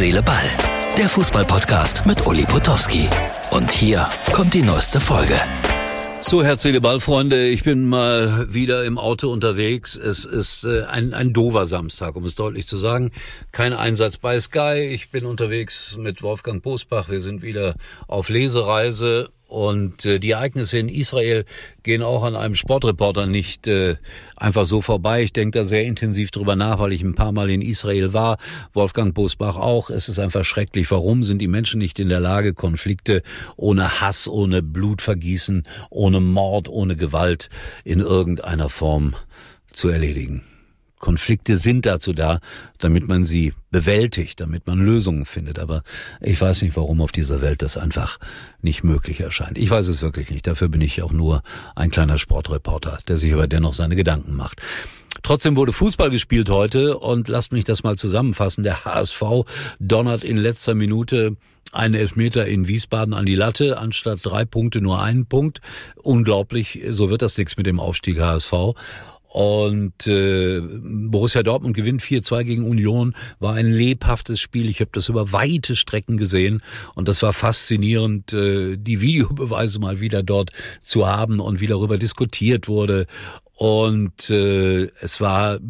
[0.00, 0.48] Seele, Ball.
[0.96, 3.06] Der Fußballpodcast mit Uli Potowski.
[3.50, 5.38] Und hier kommt die neueste Folge.
[6.22, 9.96] So, Herz, Seele, Ball, Freunde, ich bin mal wieder im Auto unterwegs.
[9.96, 13.10] Es ist äh, ein, ein dover Samstag, um es deutlich zu sagen.
[13.52, 14.88] Kein Einsatz bei Sky.
[14.90, 17.10] Ich bin unterwegs mit Wolfgang Bosbach.
[17.10, 17.74] Wir sind wieder
[18.08, 21.44] auf Lesereise und äh, die Ereignisse in Israel
[21.82, 23.96] gehen auch an einem Sportreporter nicht äh,
[24.36, 25.22] einfach so vorbei.
[25.22, 28.38] Ich denke da sehr intensiv drüber nach, weil ich ein paar Mal in Israel war.
[28.72, 29.90] Wolfgang Bosbach auch.
[29.90, 30.90] Es ist einfach schrecklich.
[30.90, 33.22] Warum sind die Menschen nicht in der Lage, Konflikte
[33.56, 37.50] ohne Hass, ohne Blutvergießen, ohne Mord, ohne Gewalt
[37.84, 39.16] in irgendeiner Form
[39.72, 40.42] zu erledigen?
[41.00, 42.38] Konflikte sind dazu da,
[42.78, 45.58] damit man sie bewältigt, damit man Lösungen findet.
[45.58, 45.82] Aber
[46.20, 48.18] ich weiß nicht, warum auf dieser Welt das einfach
[48.62, 49.58] nicht möglich erscheint.
[49.58, 50.46] Ich weiß es wirklich nicht.
[50.46, 51.42] Dafür bin ich auch nur
[51.74, 54.60] ein kleiner Sportreporter, der sich aber dennoch seine Gedanken macht.
[55.22, 58.62] Trotzdem wurde Fußball gespielt heute und lasst mich das mal zusammenfassen.
[58.62, 59.22] Der HSV
[59.78, 61.36] donnert in letzter Minute
[61.72, 65.60] einen Elfmeter in Wiesbaden an die Latte, anstatt drei Punkte nur einen Punkt.
[65.96, 68.52] Unglaublich, so wird das nichts mit dem Aufstieg HSV.
[69.32, 74.68] Und äh, Borussia Dortmund gewinnt 4-2 gegen Union, war ein lebhaftes Spiel.
[74.68, 76.62] Ich habe das über weite Strecken gesehen
[76.96, 80.50] und das war faszinierend, äh, die Videobeweise mal wieder dort
[80.82, 83.06] zu haben und wie darüber diskutiert wurde.
[83.54, 85.60] Und äh, es war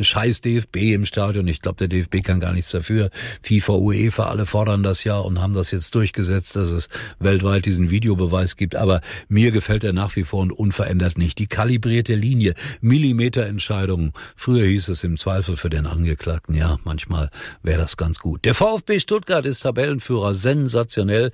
[0.00, 1.46] scheiß DFB im Stadion.
[1.48, 3.10] Ich glaube, der DFB kann gar nichts dafür.
[3.42, 6.88] FIFA, UEFA, alle fordern das ja und haben das jetzt durchgesetzt, dass es
[7.18, 8.74] weltweit diesen Videobeweis gibt.
[8.74, 11.38] Aber mir gefällt er nach wie vor und unverändert nicht.
[11.38, 14.12] Die kalibrierte Linie, Millimeterentscheidungen.
[14.36, 17.30] Früher hieß es im Zweifel für den Angeklagten, ja, manchmal
[17.62, 18.44] wäre das ganz gut.
[18.44, 21.32] Der VfB Stuttgart ist Tabellenführer, sensationell.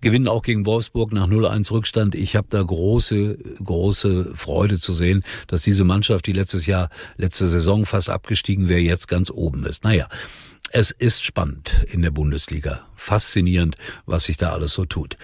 [0.00, 2.14] Gewinnen auch gegen Wolfsburg nach 0-1 Rückstand.
[2.14, 7.48] Ich habe da große, große Freude zu sehen dass diese Mannschaft, die letztes Jahr, letzte
[7.48, 9.84] Saison fast abgestiegen wäre, jetzt ganz oben ist.
[9.84, 10.08] Naja,
[10.72, 12.86] es ist spannend in der Bundesliga.
[12.96, 15.16] Faszinierend, was sich da alles so tut.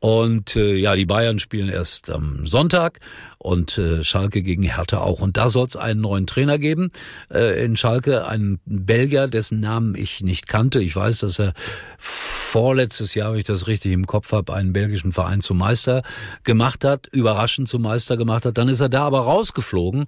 [0.00, 3.00] Und äh, ja, die Bayern spielen erst am Sonntag
[3.38, 5.20] und äh, Schalke gegen Hertha auch.
[5.20, 6.90] Und da soll es einen neuen Trainer geben
[7.32, 10.80] äh, in Schalke, einen Belgier, dessen Namen ich nicht kannte.
[10.80, 11.52] Ich weiß, dass er
[12.48, 16.02] vorletztes Jahr, wenn ich das richtig im Kopf habe, einen belgischen Verein zum Meister
[16.44, 18.56] gemacht hat, überraschend zum Meister gemacht hat.
[18.56, 20.06] Dann ist er da aber rausgeflogen.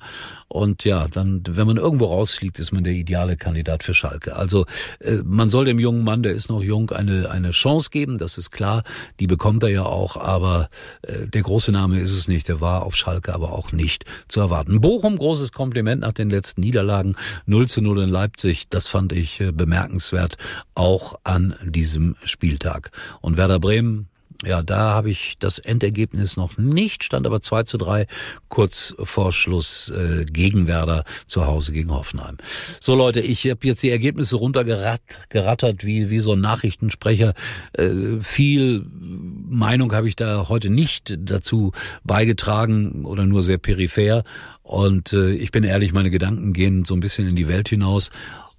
[0.48, 4.34] Und ja, dann, wenn man irgendwo rausfliegt, ist man der ideale Kandidat für Schalke.
[4.34, 4.66] Also
[5.00, 8.38] äh, man soll dem jungen Mann, der ist noch jung, eine, eine Chance geben, das
[8.38, 8.84] ist klar.
[9.20, 10.70] Die bekommt er ja auch, aber
[11.02, 12.48] äh, der große Name ist es nicht.
[12.48, 14.80] Der war auf Schalke aber auch nicht zu erwarten.
[14.80, 17.16] Bochum, großes Kompliment nach den letzten Niederlagen.
[17.46, 20.38] 0 zu 0 in Leipzig, das fand ich äh, bemerkenswert,
[20.74, 22.90] auch an diesem Spieltag.
[23.20, 24.08] Und Werder Bremen,
[24.44, 28.06] ja, da habe ich das Endergebnis noch nicht, stand aber 2 zu 3
[28.48, 32.38] kurz vor Schluss äh, gegen Werder zu Hause gegen Hoffenheim.
[32.80, 37.34] So Leute, ich habe jetzt die Ergebnisse runtergerattert wie, wie so ein Nachrichtensprecher.
[37.74, 41.72] Äh, viel Meinung habe ich da heute nicht dazu
[42.04, 44.24] beigetragen oder nur sehr peripher.
[44.62, 48.10] Und äh, ich bin ehrlich, meine Gedanken gehen so ein bisschen in die Welt hinaus.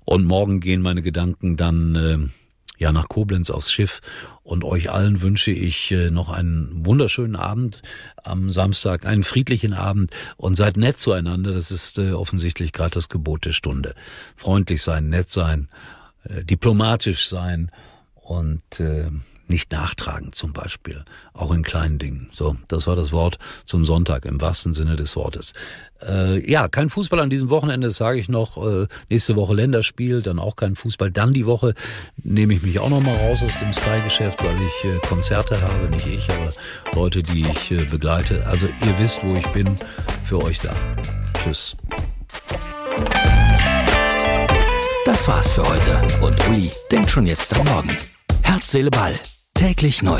[0.06, 1.96] Und morgen gehen meine Gedanken dann...
[1.96, 2.41] Äh,
[2.82, 4.02] ja nach Koblenz aufs Schiff.
[4.44, 7.82] Und euch allen wünsche ich äh, noch einen wunderschönen Abend
[8.24, 11.54] am Samstag, einen friedlichen Abend und seid nett zueinander.
[11.54, 13.94] Das ist äh, offensichtlich gerade das Gebot der Stunde.
[14.36, 15.70] Freundlich sein, nett sein,
[16.24, 17.72] äh, diplomatisch sein
[18.16, 18.62] und
[19.52, 21.04] nicht nachtragen zum Beispiel,
[21.34, 22.30] auch in kleinen Dingen.
[22.32, 25.54] So, das war das Wort zum Sonntag im wahrsten Sinne des Wortes.
[26.02, 28.58] Äh, ja, kein Fußball an diesem Wochenende, das sage ich noch.
[28.58, 31.12] Äh, nächste Woche Länderspiel, dann auch kein Fußball.
[31.12, 31.76] Dann die Woche
[32.24, 35.90] nehme ich mich auch noch mal raus aus dem Sky-Geschäft, weil ich äh, Konzerte habe,
[35.90, 36.50] nicht ich, aber
[36.96, 38.46] Leute, die ich äh, begleite.
[38.48, 39.76] Also ihr wisst, wo ich bin,
[40.26, 40.72] für euch da.
[41.34, 41.78] Tschüss.
[45.06, 47.96] Das war's für heute und Uli denkt schon jetzt am Morgen.
[48.44, 49.14] Herz, Seele, Ball.
[49.62, 50.18] Täglich neu.